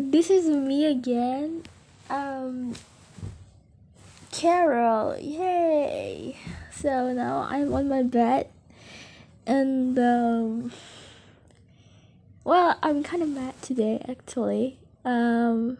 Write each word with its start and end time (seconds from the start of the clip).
this 0.00 0.30
is 0.30 0.46
me 0.46 0.86
again. 0.86 1.62
Um, 2.08 2.74
Carol, 4.32 5.18
yay! 5.18 6.36
So 6.72 7.12
now 7.12 7.46
I'm 7.48 7.72
on 7.74 7.88
my 7.88 8.02
bed, 8.02 8.48
and 9.46 9.98
um, 9.98 10.72
well, 12.44 12.78
I'm 12.82 13.02
kind 13.02 13.22
of 13.22 13.28
mad 13.28 13.60
today 13.62 14.04
actually. 14.08 14.78
Um, 15.04 15.78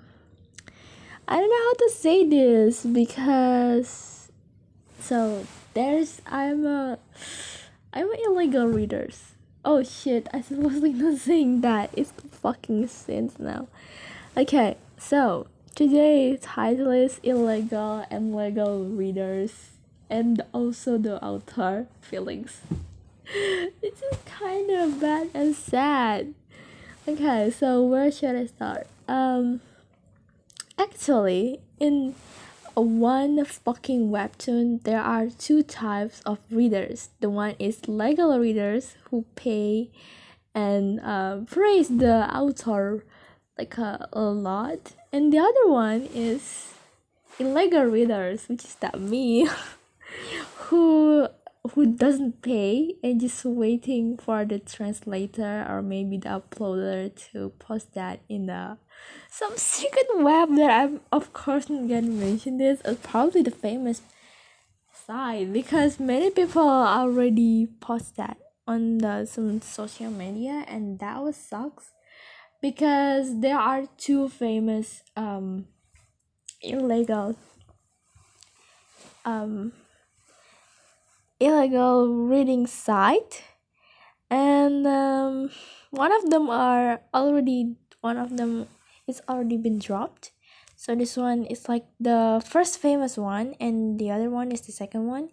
I 1.26 1.36
don't 1.36 1.50
know 1.50 1.56
how 1.56 1.74
to 1.86 1.90
say 1.94 2.26
this 2.28 2.84
because 2.84 4.30
so 5.00 5.46
there's 5.74 6.20
I'm 6.26 6.66
a 6.66 6.98
I'm 7.92 8.10
an 8.10 8.18
illegal 8.26 8.66
readers. 8.66 9.32
Oh 9.62 9.82
shit! 9.82 10.26
I 10.32 10.40
supposedly 10.40 10.94
not 10.94 11.18
saying 11.18 11.60
that. 11.60 11.90
It's 11.92 12.12
fucking 12.12 12.88
sins 12.88 13.38
now. 13.38 13.68
Okay, 14.34 14.78
so 14.96 15.48
today 15.74 16.38
title 16.40 16.90
is 16.90 17.20
illegal 17.22 18.06
and 18.10 18.34
legal 18.34 18.84
readers, 18.86 19.72
and 20.08 20.40
also 20.54 20.96
the 20.96 21.22
author 21.22 21.88
feelings. 22.00 22.62
it's 23.26 24.00
just 24.00 24.24
kind 24.24 24.70
of 24.70 24.98
bad 24.98 25.28
and 25.34 25.54
sad. 25.54 26.32
Okay, 27.06 27.50
so 27.50 27.82
where 27.84 28.10
should 28.10 28.36
I 28.36 28.46
start? 28.46 28.86
Um, 29.08 29.60
actually, 30.78 31.60
in 31.78 32.14
one 32.74 33.44
fucking 33.44 34.10
webtoon 34.10 34.82
there 34.82 35.00
are 35.00 35.28
two 35.28 35.62
types 35.62 36.20
of 36.26 36.38
readers. 36.50 37.10
The 37.20 37.30
one 37.30 37.54
is 37.58 37.88
legal 37.88 38.38
readers 38.38 38.96
who 39.10 39.24
pay 39.34 39.90
and 40.54 41.00
uh, 41.00 41.38
praise 41.46 41.88
the 41.88 42.28
author 42.34 43.04
like 43.58 43.76
a, 43.78 44.08
a 44.12 44.22
lot. 44.22 44.94
And 45.12 45.32
the 45.32 45.38
other 45.38 45.68
one 45.68 46.08
is 46.14 46.74
illegal 47.38 47.84
readers 47.84 48.46
which 48.48 48.64
is 48.64 48.74
that 48.76 49.00
me 49.00 49.48
who 50.56 51.28
who 51.74 51.94
doesn't 51.94 52.40
pay 52.40 52.94
and 53.02 53.20
just 53.20 53.44
waiting 53.44 54.16
for 54.16 54.44
the 54.44 54.58
translator 54.58 55.66
or 55.68 55.82
maybe 55.82 56.16
the 56.16 56.28
uploader 56.28 57.14
to 57.14 57.50
post 57.58 57.94
that 57.94 58.20
in 58.28 58.46
the 58.46 58.78
some 59.30 59.56
secret 59.56 60.06
web 60.14 60.54
that 60.56 60.70
I'm 60.70 61.00
of 61.12 61.32
course 61.32 61.68
not 61.68 61.88
gonna 61.88 62.08
mention 62.08 62.56
this 62.56 62.80
is 62.80 62.96
probably 63.02 63.42
the 63.42 63.50
famous 63.50 64.00
site 65.06 65.52
because 65.52 66.00
many 66.00 66.30
people 66.30 66.62
already 66.62 67.66
post 67.80 68.16
that 68.16 68.38
on 68.66 68.98
the 68.98 69.26
some 69.26 69.60
social 69.60 70.10
media 70.10 70.64
and 70.66 70.98
that 71.00 71.22
was 71.22 71.36
sucks 71.36 71.90
because 72.62 73.40
there 73.40 73.58
are 73.58 73.84
two 73.98 74.30
famous 74.30 75.02
um 75.14 75.66
illegal 76.62 77.36
um 79.26 79.72
illegal 81.40 82.06
reading 82.28 82.66
site. 82.66 83.42
And 84.30 84.86
um, 84.86 85.50
one 85.90 86.12
of 86.12 86.30
them 86.30 86.48
are 86.48 87.00
already 87.12 87.74
one 88.00 88.16
of 88.16 88.36
them 88.36 88.68
is 89.06 89.20
already 89.28 89.56
been 89.56 89.78
dropped. 89.78 90.30
So 90.76 90.94
this 90.94 91.16
one 91.16 91.44
is 91.44 91.68
like 91.68 91.84
the 91.98 92.42
first 92.46 92.78
famous 92.78 93.18
one 93.18 93.54
and 93.60 93.98
the 93.98 94.10
other 94.10 94.30
one 94.30 94.52
is 94.52 94.62
the 94.62 94.72
second 94.72 95.06
one. 95.06 95.30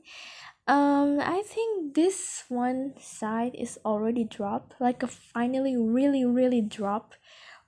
Um 0.67 1.23
i 1.23 1.39
think 1.47 1.95
this 1.95 2.43
one 2.49 2.91
side 2.99 3.55
is 3.55 3.79
already 3.85 4.25
dropped 4.27 4.75
like 4.83 4.99
a 4.99 5.07
finally 5.07 5.77
really 5.79 6.25
really 6.25 6.59
drop 6.59 7.15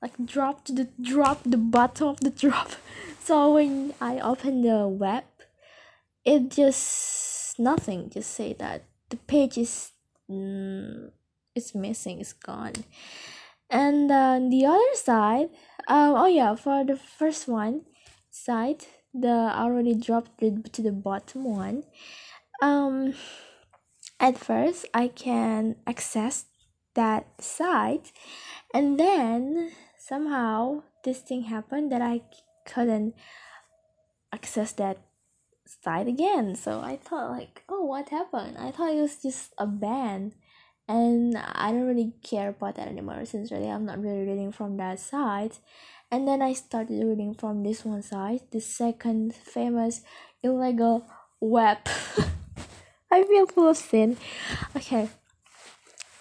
like 0.02 0.20
drop 0.20 0.68
the 0.68 0.92
drop 1.00 1.40
the 1.46 1.56
bottom 1.56 2.10
of 2.10 2.20
the 2.20 2.30
drop. 2.44 2.76
So 3.24 3.54
when 3.54 3.94
i 4.02 4.20
open 4.20 4.68
the 4.68 4.84
web 4.84 5.24
it 6.26 6.52
just 6.52 7.29
nothing 7.60 8.10
just 8.10 8.32
say 8.32 8.54
that. 8.60 8.84
The 9.10 9.18
page 9.18 9.58
is 9.58 9.92
mm, 10.30 11.12
it's 11.56 11.76
missing 11.76 12.20
it's 12.20 12.34
gone. 12.34 12.74
And 13.70 14.10
then 14.10 14.50
the 14.50 14.66
other 14.66 14.96
side 14.96 15.50
um 15.88 16.16
oh 16.16 16.28
yeah 16.28 16.56
for 16.56 16.84
the 16.84 16.96
first 16.96 17.48
one 17.48 17.86
side 18.32 18.86
the 19.14 19.52
already 19.54 19.96
dropped 19.96 20.42
it 20.42 20.72
to 20.74 20.82
the 20.82 20.92
bottom 20.92 21.44
one. 21.44 21.84
Um 22.62 23.14
at 24.20 24.38
first 24.38 24.86
i 24.94 25.08
can 25.08 25.76
access 25.88 26.46
that 26.96 27.26
site 27.40 28.12
and 28.74 29.00
then 29.00 29.72
somehow 29.98 30.84
this 31.04 31.20
thing 31.20 31.44
happened 31.44 31.92
that 31.92 32.02
i 32.02 32.22
couldn't 32.66 33.16
access 34.34 34.74
that 34.74 34.98
side 35.84 36.08
again. 36.08 36.56
So 36.56 36.82
I 36.82 36.98
thought 36.98 37.32
like, 37.32 37.64
oh, 37.70 37.86
what 37.86 38.10
happened? 38.10 38.58
I 38.58 38.72
thought 38.72 38.94
it 38.94 39.02
was 39.02 39.22
just 39.22 39.54
a 39.58 39.68
band, 39.68 40.36
and 40.88 41.38
I 41.38 41.72
don't 41.72 41.88
really 41.88 42.14
care 42.24 42.50
about 42.50 42.76
that 42.76 42.88
anymore 42.88 43.26
since 43.26 43.52
really 43.52 43.70
I'm 43.70 43.86
not 43.86 44.02
really 44.02 44.26
reading 44.26 44.52
from 44.52 44.78
that 44.78 45.00
side. 45.00 45.54
And 46.12 46.28
then 46.28 46.42
I 46.42 46.54
started 46.54 47.06
reading 47.06 47.36
from 47.36 47.64
this 47.64 47.86
one 47.86 48.02
side, 48.02 48.42
the 48.52 48.60
second 48.60 49.36
famous 49.36 50.02
illegal 50.42 51.06
web. 51.40 51.78
I 53.12 53.24
feel 53.24 53.46
full 53.46 53.70
of 53.70 53.78
sin. 53.78 54.18
Okay. 54.76 55.10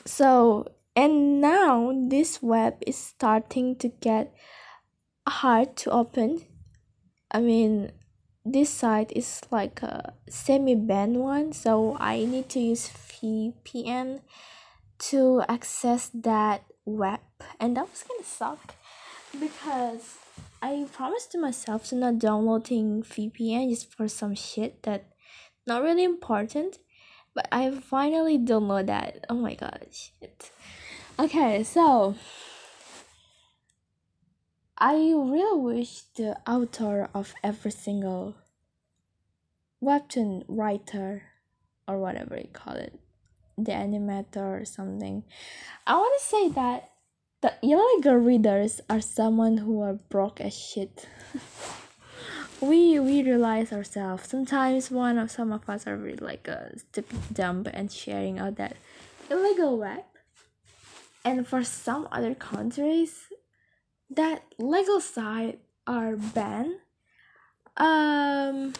So 0.04 0.68
and 0.98 1.40
now 1.40 1.92
this 1.94 2.42
web 2.42 2.82
is 2.84 2.96
starting 2.96 3.76
to 3.76 3.88
get 3.88 4.34
hard 5.28 5.76
to 5.76 5.90
open. 5.90 6.42
I 7.30 7.40
mean, 7.40 7.92
this 8.52 8.70
site 8.70 9.12
is 9.14 9.40
like 9.50 9.82
a 9.82 10.12
semi-banned 10.28 11.16
one 11.16 11.52
so 11.52 11.96
i 12.00 12.24
need 12.24 12.48
to 12.48 12.60
use 12.60 12.88
vpn 12.88 14.20
to 14.98 15.42
access 15.48 16.10
that 16.12 16.64
web. 16.84 17.20
And 17.60 17.76
that 17.76 17.88
was 17.90 18.02
gonna 18.02 18.24
suck 18.24 18.74
because 19.38 20.16
i 20.62 20.86
promised 20.92 21.32
to 21.32 21.38
myself 21.38 21.86
to 21.88 21.94
not 21.94 22.18
downloading 22.18 23.02
vpn 23.02 23.68
just 23.68 23.94
for 23.94 24.08
some 24.08 24.34
shit 24.34 24.82
that 24.82 25.04
not 25.66 25.82
really 25.82 26.02
important 26.02 26.78
but 27.34 27.46
i 27.52 27.70
finally 27.70 28.38
download 28.38 28.86
that. 28.86 29.24
Oh 29.28 29.34
my 29.34 29.54
god 29.54 29.86
shit. 29.90 30.50
Okay 31.18 31.62
so 31.62 32.16
I 34.80 34.94
really 34.94 35.60
wish 35.60 36.02
the 36.14 36.36
author 36.46 37.10
of 37.12 37.34
every 37.42 37.72
single 37.72 38.36
webtoon 39.82 40.44
writer 40.46 41.24
or 41.88 41.98
whatever 41.98 42.36
you 42.36 42.46
call 42.52 42.74
it, 42.74 42.96
the 43.56 43.72
animator 43.72 44.62
or 44.62 44.64
something. 44.64 45.24
I 45.84 45.96
want 45.96 46.20
to 46.20 46.24
say 46.24 46.48
that 46.50 46.90
the 47.40 47.54
illegal 47.60 48.14
readers 48.14 48.80
are 48.88 49.00
someone 49.00 49.58
who 49.58 49.82
are 49.82 49.94
broke 49.94 50.40
as 50.40 50.56
shit. 50.56 51.08
we 52.60 53.00
we 53.00 53.24
realize 53.24 53.72
ourselves. 53.72 54.28
Sometimes 54.28 54.92
one 54.92 55.18
of 55.18 55.32
some 55.32 55.52
of 55.52 55.68
us 55.68 55.88
are 55.88 55.96
really 55.96 56.18
like 56.18 56.46
a 56.46 56.78
stupid 56.78 57.18
dumb 57.32 57.66
and 57.72 57.90
sharing 57.90 58.38
out 58.38 58.56
that 58.56 58.76
illegal 59.28 59.76
web. 59.76 60.04
And 61.24 61.46
for 61.46 61.64
some 61.64 62.06
other 62.12 62.34
countries, 62.34 63.27
that 64.10 64.42
legal 64.58 65.00
side 65.00 65.58
are 65.86 66.16
banned 66.16 66.76
um 67.76 68.72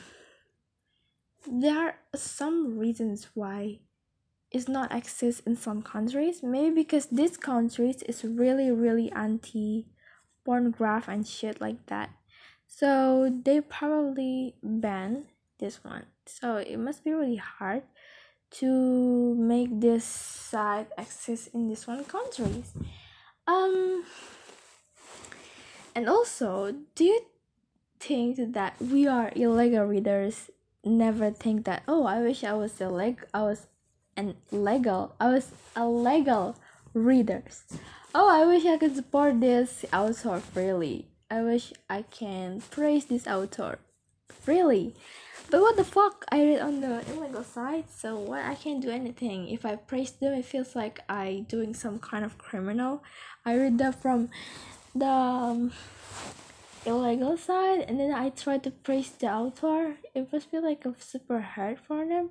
there 1.51 1.79
are 1.79 1.95
some 2.15 2.79
reasons 2.79 3.29
why 3.35 3.79
it's 4.51 4.69
not 4.69 4.95
exist 4.95 5.43
in 5.47 5.57
some 5.57 5.83
countries. 5.83 6.43
Maybe 6.43 6.75
because 6.83 7.07
these 7.07 7.37
countries 7.37 8.03
is 8.03 8.25
really 8.25 8.71
really 8.71 9.13
anti 9.13 9.87
pornograph 10.47 11.09
and 11.09 11.27
shit 11.27 11.61
like 11.61 11.87
that. 11.87 12.11
So 12.67 13.31
they 13.45 13.61
probably 13.61 14.55
ban 14.63 15.27
this 15.59 15.83
one. 15.85 16.07
So 16.27 16.57
it 16.57 16.79
must 16.79 17.05
be 17.05 17.13
really 17.13 17.37
hard 17.37 17.83
to 18.51 19.35
make 19.35 19.81
this 19.81 20.05
site 20.05 20.89
exist 20.97 21.51
in 21.55 21.69
this 21.69 21.87
one 21.87 22.05
countries. 22.05 22.73
Um 23.47 24.05
and 25.99 26.09
also, 26.09 26.77
do 26.95 27.03
you 27.03 27.23
think 27.99 28.55
that 28.55 28.75
we 28.79 29.09
are 29.09 29.33
illegal 29.35 29.83
readers 29.83 30.49
never 30.85 31.33
think 31.33 31.65
that 31.65 31.83
oh 31.89 32.07
I 32.07 32.21
wish 32.21 32.45
I 32.45 32.53
was 32.53 32.81
a 32.81 32.89
leg 32.89 33.27
I 33.35 33.43
was 33.43 33.67
an 34.17 34.37
legal 34.53 35.17
I 35.19 35.27
was 35.27 35.51
a 35.75 35.89
legal 35.89 36.55
readers. 36.95 37.65
Oh 38.15 38.31
I 38.31 38.47
wish 38.47 38.65
I 38.65 38.79
could 38.79 38.95
support 38.95 39.41
this 39.41 39.85
author 39.93 40.39
freely. 40.39 41.09
I 41.29 41.43
wish 41.43 41.73
I 41.91 42.03
can 42.03 42.63
praise 42.71 43.07
this 43.07 43.27
author 43.27 43.81
freely. 44.29 44.95
But 45.51 45.63
what 45.63 45.77
the 45.77 45.85
fuck? 45.85 46.25
I 46.31 46.45
read 46.45 46.61
on 46.61 46.81
the 46.81 47.03
illegal 47.11 47.43
site, 47.43 47.91
so 47.91 48.21
what 48.21 48.45
I 48.45 48.55
can't 48.55 48.83
do 48.83 48.91
anything. 48.91 49.49
If 49.49 49.67
I 49.67 49.75
praise 49.75 50.13
them, 50.13 50.35
it 50.35 50.45
feels 50.45 50.77
like 50.77 51.01
I 51.09 51.47
doing 51.49 51.75
some 51.75 51.99
kind 51.99 52.25
of 52.25 52.39
criminal. 52.39 53.03
I 53.45 53.57
read 53.57 53.79
that 53.79 54.01
from 54.01 54.29
the 54.95 55.07
um, 55.07 55.73
illegal 56.85 57.37
side 57.37 57.81
and 57.81 57.99
then 58.01 58.13
I 58.13 58.31
try 58.31 58.59
to 58.59 58.71
praise 58.71 59.11
the 59.11 59.29
author. 59.29 59.97
It 60.15 60.33
must 60.33 60.51
be 60.51 60.59
like 60.59 60.85
a 60.85 60.95
super 60.99 61.41
hard 61.41 61.79
for 61.81 62.07
them. 62.07 62.31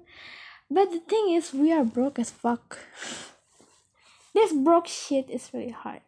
But 0.70 0.92
the 0.92 1.00
thing 1.00 1.32
is 1.32 1.54
we 1.54 1.72
are 1.72 1.84
broke 1.84 2.20
as 2.20 2.30
fuck. 2.30 2.80
this 4.34 4.54
broke 4.54 4.88
shit 4.88 5.30
is 5.30 5.50
really 5.54 5.72
hard. 5.72 6.02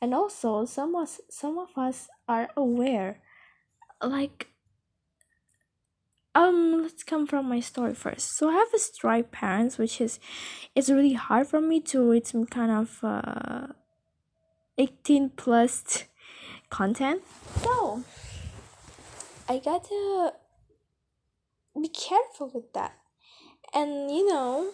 And 0.00 0.14
also 0.14 0.64
some 0.66 0.94
of 0.94 1.18
some 1.30 1.58
of 1.58 1.70
us 1.76 2.08
are 2.28 2.50
aware 2.56 3.20
like 4.02 4.48
um 6.34 6.82
let's 6.82 7.02
come 7.02 7.26
from 7.26 7.48
my 7.48 7.60
story 7.60 7.94
first 7.94 8.36
so 8.36 8.50
i 8.50 8.52
have 8.52 8.72
a 8.74 8.78
stripe 8.78 9.30
parents 9.30 9.78
which 9.78 10.00
is 10.00 10.18
it's 10.74 10.90
really 10.90 11.12
hard 11.12 11.46
for 11.46 11.60
me 11.60 11.80
to 11.80 12.10
read 12.10 12.26
some 12.26 12.44
kind 12.44 12.70
of 12.70 12.98
uh 13.02 13.68
18 14.78 15.30
plus 15.30 16.04
content. 16.70 17.22
So 17.62 18.02
i 19.48 19.58
gotta 19.58 20.32
be 21.80 21.88
careful 21.88 22.50
with 22.52 22.72
that. 22.72 22.98
And 23.72 24.10
you 24.10 24.26
know 24.26 24.72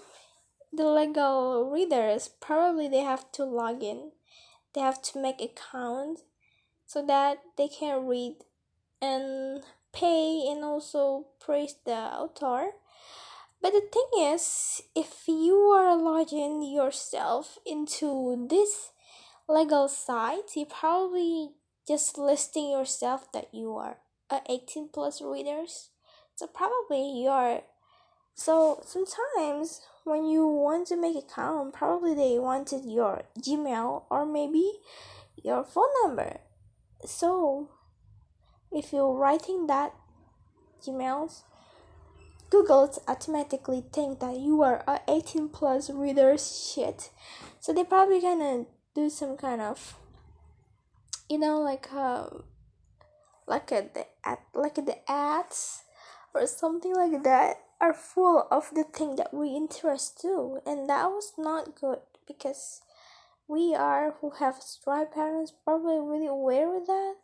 the 0.72 0.86
legal 0.86 1.70
readers 1.70 2.30
probably 2.40 2.88
they 2.88 3.00
have 3.00 3.30
to 3.32 3.44
log 3.44 3.82
in. 3.82 4.12
They 4.74 4.80
have 4.80 5.02
to 5.02 5.20
make 5.20 5.40
account 5.40 6.20
so 6.86 7.04
that 7.06 7.38
they 7.56 7.68
can 7.68 8.06
read 8.06 8.36
and 9.02 9.62
pay 9.92 10.46
and 10.48 10.64
also 10.64 11.26
praise 11.40 11.74
the 11.84 11.92
author. 11.92 12.72
But 13.60 13.72
the 13.72 13.82
thing 13.92 14.32
is, 14.32 14.80
if 14.94 15.24
you 15.26 15.54
are 15.76 15.96
logging 15.96 16.62
yourself 16.62 17.58
into 17.66 18.46
this 18.48 18.90
legal 19.50 19.88
site, 19.88 20.56
you 20.56 20.66
probably 20.66 21.50
just 21.86 22.18
listing 22.18 22.70
yourself 22.70 23.30
that 23.32 23.52
you 23.52 23.74
are 23.76 23.98
a 24.30 24.40
18 24.48 24.90
plus 24.92 25.20
readers. 25.20 25.90
So 26.36 26.46
probably 26.46 27.20
you 27.20 27.28
are. 27.28 27.62
So 28.34 28.82
sometimes 28.86 29.82
when 30.04 30.24
you 30.24 30.46
want 30.46 30.86
to 30.88 30.96
make 30.96 31.16
account, 31.16 31.74
probably 31.74 32.14
they 32.14 32.38
wanted 32.38 32.84
your 32.84 33.22
Gmail 33.38 34.04
or 34.08 34.24
maybe 34.24 34.70
your 35.42 35.64
phone 35.64 35.90
number. 36.02 36.40
So 37.04 37.70
if 38.70 38.92
you're 38.92 39.12
writing 39.12 39.66
that 39.66 39.94
emails, 40.86 41.42
Google 42.50 42.92
automatically 43.06 43.84
think 43.92 44.20
that 44.20 44.38
you 44.38 44.62
are 44.62 44.82
a 44.86 45.00
18 45.08 45.48
plus 45.50 45.90
reader 45.90 46.36
shit. 46.38 47.10
So 47.60 47.72
they 47.72 47.84
probably 47.84 48.20
gonna 48.20 48.66
do 48.94 49.08
some 49.08 49.36
kind 49.36 49.60
of 49.60 49.96
you 51.28 51.38
know 51.38 51.60
like 51.60 51.88
uh 51.92 52.26
like 53.46 53.70
a 53.72 53.88
the 53.94 54.06
ad 54.24 54.38
like 54.54 54.74
the 54.74 54.98
ads 55.10 55.82
or 56.34 56.46
something 56.46 56.94
like 56.94 57.22
that 57.24 57.56
are 57.80 57.94
full 57.94 58.46
of 58.50 58.70
the 58.74 58.84
thing 58.84 59.16
that 59.16 59.32
we 59.32 59.48
interest 59.48 60.20
to. 60.20 60.60
And 60.66 60.88
that 60.88 61.06
was 61.06 61.32
not 61.38 61.74
good 61.74 62.00
because 62.26 62.82
we 63.48 63.74
are 63.74 64.14
who 64.20 64.30
have 64.38 64.56
stripe 64.56 65.14
parents 65.14 65.52
probably 65.64 65.98
really 65.98 66.26
aware 66.26 66.68
with 66.70 66.86
that. 66.86 67.14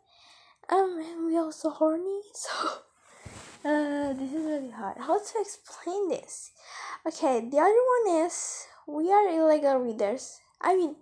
Um 0.69 0.99
and 0.99 1.25
we 1.25 1.37
also 1.37 1.69
horny 1.69 2.21
so 2.33 2.51
uh 3.63 4.13
this 4.13 4.33
is 4.33 4.45
really 4.45 4.71
hard. 4.71 4.97
How 4.97 5.19
to 5.19 5.33
explain 5.39 6.09
this? 6.09 6.51
Okay 7.05 7.39
the 7.39 7.59
other 7.59 7.83
one 7.95 8.25
is 8.25 8.65
we 8.87 9.11
are 9.11 9.29
illegal 9.29 9.77
readers. 9.77 10.39
I 10.59 10.75
mean 10.75 10.95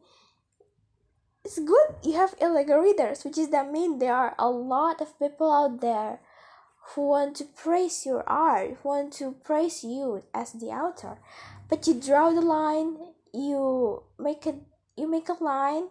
it's 1.45 1.59
good 1.59 1.95
you 2.03 2.13
have 2.13 2.35
illegal 2.41 2.79
readers 2.79 3.23
which 3.23 3.37
is 3.37 3.49
that 3.49 3.71
mean 3.71 3.99
there 3.99 4.15
are 4.15 4.35
a 4.39 4.49
lot 4.49 4.99
of 4.99 5.17
people 5.19 5.51
out 5.51 5.79
there 5.79 6.19
who 6.89 7.07
want 7.07 7.35
to 7.35 7.43
praise 7.43 8.05
your 8.05 8.27
art 8.27 8.77
who 8.81 8.89
want 8.89 9.13
to 9.13 9.35
praise 9.43 9.83
you 9.83 10.23
as 10.33 10.53
the 10.53 10.67
author 10.67 11.17
but 11.69 11.85
you 11.87 11.93
draw 11.93 12.31
the 12.31 12.41
line 12.41 12.97
you 13.33 14.03
make 14.17 14.45
a 14.45 14.55
you 14.97 15.07
make 15.07 15.29
a 15.29 15.43
line 15.43 15.89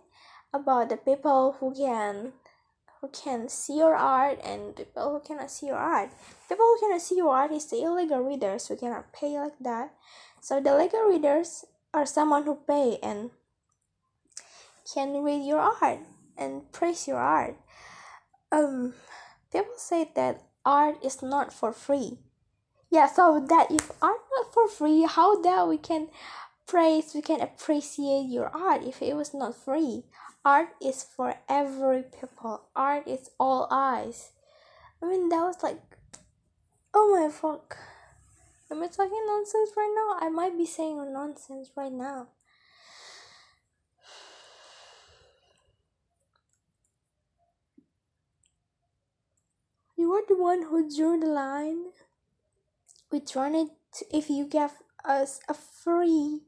about 0.52 0.88
the 0.88 0.96
people 0.96 1.56
who 1.60 1.74
can 1.74 2.32
who 3.00 3.08
can 3.08 3.48
see 3.48 3.76
your 3.76 3.94
art 3.94 4.40
and 4.42 4.76
people 4.76 5.12
who 5.12 5.20
cannot 5.20 5.50
see 5.50 5.66
your 5.66 5.76
art. 5.76 6.08
People 6.48 6.64
who 6.64 6.80
cannot 6.80 7.02
see 7.02 7.16
your 7.16 7.28
art 7.28 7.52
is 7.52 7.66
the 7.66 7.82
illegal 7.82 8.20
readers 8.20 8.68
who 8.68 8.76
cannot 8.76 9.12
pay 9.12 9.38
like 9.38 9.58
that. 9.60 9.92
So 10.40 10.58
the 10.58 10.74
legal 10.74 11.02
readers 11.02 11.66
are 11.92 12.06
someone 12.06 12.44
who 12.44 12.58
pay 12.66 12.98
and 13.02 13.30
can 14.92 15.22
read 15.22 15.44
your 15.46 15.60
art 15.60 16.00
and 16.36 16.70
praise 16.72 17.08
your 17.08 17.18
art. 17.18 17.56
Um, 18.52 18.94
people 19.52 19.74
say 19.76 20.10
that 20.14 20.42
art 20.64 21.02
is 21.04 21.22
not 21.22 21.52
for 21.52 21.72
free. 21.72 22.18
Yeah, 22.90 23.06
so 23.06 23.44
that 23.48 23.70
if 23.70 23.90
art 24.02 24.20
not 24.36 24.52
for 24.52 24.68
free, 24.68 25.06
how 25.08 25.40
that 25.42 25.68
we 25.68 25.78
can 25.78 26.08
praise, 26.66 27.12
we 27.14 27.22
can 27.22 27.40
appreciate 27.40 28.28
your 28.28 28.48
art 28.48 28.82
if 28.84 29.02
it 29.02 29.16
was 29.16 29.34
not 29.34 29.56
free? 29.56 30.04
art 30.44 30.68
is 30.80 31.02
for 31.02 31.36
every 31.48 32.02
people 32.02 32.60
art 32.76 33.08
is 33.08 33.30
all 33.40 33.66
eyes 33.70 34.32
i 35.02 35.06
mean 35.06 35.28
that 35.30 35.40
was 35.40 35.62
like 35.62 35.80
oh 36.92 37.16
my 37.16 37.30
fuck 37.30 37.78
am 38.70 38.82
i 38.82 38.86
talking 38.86 39.24
nonsense 39.26 39.70
right 39.74 39.94
now 39.96 40.26
i 40.26 40.28
might 40.28 40.56
be 40.56 40.66
saying 40.66 40.98
nonsense 41.12 41.70
right 41.76 41.92
now 41.92 42.28
are 50.16 50.26
the 50.28 50.36
one 50.36 50.62
who 50.62 50.88
drew 50.94 51.18
the 51.18 51.26
line 51.26 51.86
we 53.10 53.20
drawn 53.20 53.54
it 53.54 53.68
if 54.12 54.28
you 54.30 54.46
give 54.46 54.72
us 55.04 55.40
a 55.48 55.54
free 55.54 56.40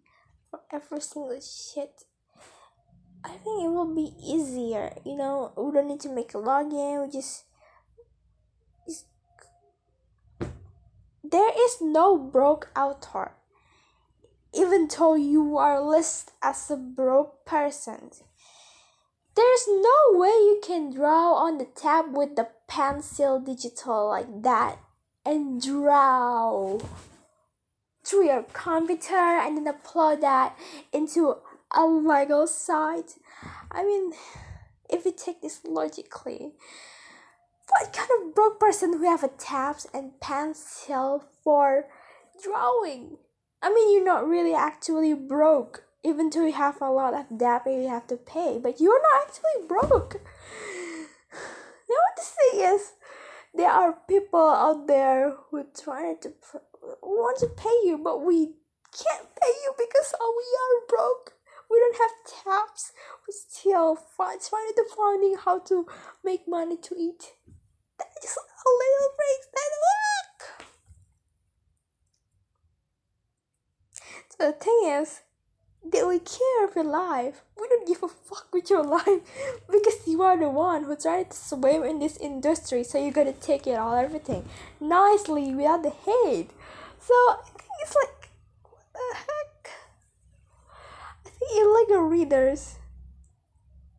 for 0.51 0.61
every 0.73 1.01
single 1.01 1.41
shit 1.41 2.05
I 3.27 3.31
think 3.31 3.65
it 3.65 3.69
will 3.69 3.93
be 3.93 4.15
easier. 4.23 4.93
You 5.05 5.17
know, 5.17 5.53
we 5.57 5.73
don't 5.73 5.89
need 5.89 6.01
to 6.01 6.09
make 6.09 6.33
a 6.35 6.39
login. 6.39 7.05
We 7.05 7.11
just, 7.11 7.45
just 8.87 9.07
there 11.25 11.51
is 11.59 11.79
no 11.81 12.17
broke 12.17 12.71
author. 12.77 13.33
Even 14.55 14.89
though 14.97 15.17
you 15.17 15.57
are 15.59 15.83
listed 15.83 16.35
as 16.41 16.71
a 16.71 16.77
broke 16.77 17.45
person, 17.45 18.11
there's 19.37 19.69
no 19.69 20.19
way 20.19 20.31
you 20.31 20.61
can 20.65 20.91
draw 20.91 21.35
on 21.35 21.59
the 21.59 21.67
tab 21.67 22.17
with 22.17 22.37
the 22.37 22.49
pencil 22.67 23.39
digital 23.39 24.09
like 24.09 24.43
that 24.43 24.79
and 25.25 25.63
draw 25.63 26.79
through 28.05 28.27
your 28.27 28.45
computer 28.53 29.15
and 29.15 29.57
then 29.59 29.73
upload 29.73 30.21
that 30.21 30.57
into 30.93 31.37
a 31.73 31.85
Lego 31.85 32.47
site. 32.47 33.17
I 33.71 33.85
mean, 33.85 34.13
if 34.89 35.05
you 35.05 35.13
take 35.13 35.43
this 35.43 35.61
logically, 35.65 36.53
what 37.69 37.93
kind 37.93 38.11
of 38.23 38.35
broke 38.35 38.61
person 38.61 38.93
who 38.95 39.05
have 39.05 39.25
a 39.25 39.29
tabs 39.29 39.87
and 39.93 40.19
pencil 40.21 41.25
for 41.43 41.87
drawing? 42.43 43.19
I 43.61 43.73
mean, 43.73 43.93
you're 43.93 44.05
not 44.05 44.29
really 44.29 44.55
actually 44.55 45.13
broke, 45.15 45.83
even 46.05 46.31
though 46.31 46.47
you 46.47 46.53
have 46.53 46.81
a 46.81 46.91
lot 46.91 47.15
of 47.15 47.39
debt 47.39 47.63
you 47.67 47.89
have 47.89 48.07
to 48.09 48.17
pay, 48.17 48.59
but 48.63 48.81
you're 48.81 49.03
not 49.03 49.29
actually 49.29 49.67
broke. 49.67 50.21
Know 51.89 51.95
what 51.95 52.17
the 52.17 52.23
thing 52.23 52.75
is? 52.75 52.93
There 53.55 53.71
are 53.71 53.97
people 54.09 54.49
out 54.49 54.89
there 54.89 55.37
who 55.51 55.65
try 55.73 56.15
to 56.21 56.33
want 57.01 57.39
to 57.39 57.47
pay 57.47 57.79
you, 57.85 57.97
but 58.03 58.25
we 58.25 58.55
can't 58.91 59.29
pay 59.41 59.53
you 59.63 59.73
because 59.79 60.15
oh, 60.21 60.35
we 60.37 60.47
are 60.65 60.87
broke 60.89 61.37
we 61.71 61.79
don't 61.79 61.97
have 61.97 62.45
taps 62.45 62.93
we 63.27 63.33
still 63.33 63.97
trying 64.17 64.73
to 64.77 64.85
finding 64.97 65.37
how 65.45 65.59
to 65.59 65.87
make 66.25 66.49
money 66.49 66.77
to 66.77 66.95
eat 66.99 67.33
that 67.99 68.09
is 68.17 68.23
just 68.23 68.39
a 68.39 68.71
little 68.83 69.11
breaks 69.17 69.49
that 69.55 69.71
work 69.87 70.41
so 74.29 74.37
the 74.47 74.53
thing 74.53 74.81
is 74.85 75.23
that 75.93 76.09
we 76.09 76.19
care 76.19 76.65
of 76.65 76.75
your 76.75 76.85
life. 76.85 77.43
We 77.61 77.69
don't 77.69 77.87
give 77.87 78.03
a 78.03 78.09
fuck 78.09 78.49
with 78.53 78.71
your 78.71 78.83
life. 78.99 79.21
Because 79.71 80.07
you 80.07 80.23
are 80.23 80.37
the 80.37 80.49
one 80.49 80.85
who 80.85 80.97
tried 80.97 81.31
to 81.31 81.37
swim 81.37 81.83
in 81.85 81.99
this 81.99 82.17
industry 82.17 82.85
so 82.85 83.03
you 83.03 83.11
gotta 83.11 83.33
take 83.33 83.67
it 83.67 83.79
all 83.79 83.95
everything 83.95 84.49
nicely 84.81 85.55
without 85.55 85.83
the 85.83 85.91
hate 85.91 86.51
so 87.01 87.15
i 87.15 87.43
think 87.45 87.71
it's 87.83 87.95
like 87.95 88.31
what 88.63 88.83
the 88.95 89.17
heck? 89.17 89.71
I 91.25 91.29
think 91.29 91.51
illegal 91.57 92.03
readers 92.03 92.77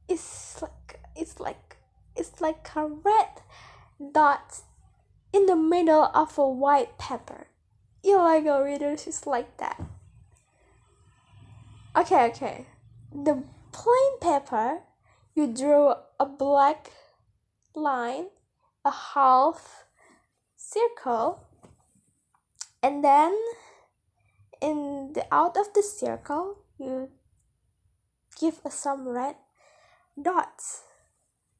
is 0.07 0.57
like 0.61 0.99
it's 1.15 1.39
like 1.39 1.77
it's 2.15 2.41
like 2.41 2.67
a 2.75 2.87
red 2.87 3.41
dot 4.13 4.61
in 5.33 5.45
the 5.45 5.55
middle 5.55 6.09
of 6.13 6.37
a 6.37 6.49
white 6.49 6.97
pepper. 6.97 7.47
Illegal 8.03 8.61
readers 8.61 9.07
is 9.07 9.27
like 9.27 9.57
that 9.57 9.81
okay 11.97 12.25
okay. 12.29 12.65
The 13.11 13.43
plain 13.71 14.19
paper, 14.21 14.81
you 15.35 15.47
drew 15.47 15.93
a 16.19 16.25
black 16.25 16.91
line 17.75 18.27
a 18.87 18.91
half 19.13 19.85
circle 20.55 21.43
and 22.81 23.03
then 23.03 23.35
in 24.61 25.11
the 25.13 25.25
out 25.31 25.57
of 25.57 25.73
the 25.73 25.83
circle 25.83 26.63
you 26.79 27.09
give 28.39 28.59
us 28.65 28.75
some 28.75 29.07
red 29.07 29.35
dots. 30.19 30.83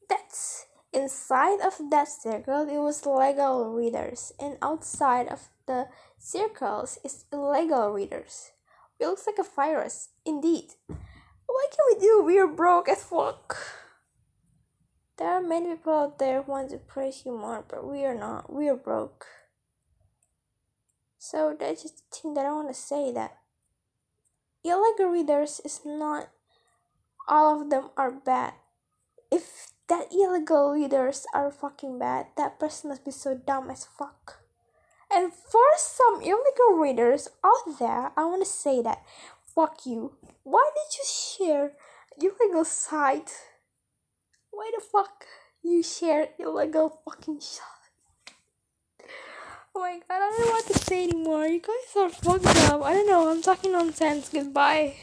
That's 0.10 0.66
inside 0.94 1.60
of 1.60 1.76
that 1.92 2.08
circle 2.08 2.68
it 2.70 2.80
was 2.80 3.06
legal 3.06 3.76
readers 3.76 4.32
and 4.40 4.58
outside 4.62 5.28
of 5.28 5.50
the 5.68 5.88
circles 6.18 6.98
is 7.04 7.26
illegal 7.32 7.92
readers 7.92 8.52
it 9.00 9.06
looks 9.06 9.28
like 9.28 9.40
a 9.40 9.56
virus. 9.56 10.10
Indeed. 10.26 10.74
What 10.88 11.72
can 11.72 11.86
we 11.90 12.00
do? 12.00 12.24
We're 12.24 12.48
broke 12.48 12.90
as 12.90 13.04
fuck. 13.04 13.58
There 15.18 15.30
are 15.30 15.42
many 15.42 15.76
people 15.76 15.94
out 15.94 16.20
there 16.20 16.42
who 16.42 16.52
want 16.52 16.70
to 16.72 16.78
praise 16.78 17.24
you 17.26 17.36
more 17.36 17.64
but 17.68 17.88
we 17.88 18.06
are 18.06 18.16
not. 18.16 18.52
We 18.54 18.70
are 18.70 18.76
broke. 18.76 19.26
So 21.18 21.56
that's 21.60 21.82
just 21.84 21.98
the 21.98 22.16
thing 22.16 22.34
that 22.36 22.46
i 22.46 22.52
want 22.52 22.70
to 22.70 22.74
say 22.74 23.12
that 23.12 23.38
illegal 24.64 25.08
readers 25.08 25.60
is 25.66 25.82
not 25.86 26.30
all 27.28 27.62
of 27.62 27.70
them 27.70 27.90
are 27.98 28.12
bad. 28.12 28.54
If 29.32 29.72
that 29.88 30.08
illegal 30.12 30.72
readers 30.72 31.26
are 31.34 31.52
fucking 31.52 31.98
bad 32.00 32.28
that 32.38 32.60
person 32.60 32.90
must 32.90 33.06
be 33.06 33.12
so 33.12 33.36
dumb 33.36 33.70
as 33.70 33.86
fuck 33.86 34.47
and 35.12 35.32
for 35.34 35.66
some 35.78 36.22
illegal 36.22 36.78
readers 36.78 37.30
out 37.44 37.80
there 37.80 38.12
i 38.18 38.26
want 38.26 38.42
to 38.44 38.50
say 38.50 38.82
that 38.82 39.04
fuck 39.46 39.86
you 39.86 40.14
why 40.44 40.70
did 40.76 40.98
you 40.98 41.06
share 41.06 41.72
illegal 42.22 42.66
site 42.66 43.32
why 44.52 44.70
the 44.76 44.84
fuck 44.84 45.26
you 45.64 45.82
share 45.84 46.30
illegal 46.40 47.02
fucking 47.06 47.40
shit 47.40 47.62
Oh 49.76 49.82
my 49.82 50.00
god, 50.00 50.06
I 50.10 50.18
don't 50.18 50.40
know 50.40 50.52
what 50.54 50.66
to 50.66 50.80
say 50.80 51.04
anymore. 51.04 51.46
You 51.46 51.60
guys 51.60 51.96
are 51.98 52.10
fucked 52.10 52.48
up. 52.72 52.82
I 52.82 52.96
don't 52.96 53.08
know, 53.08 53.30
I'm 53.30 53.44
talking 53.44 53.74
nonsense. 53.74 54.28
Goodbye. 54.28 54.96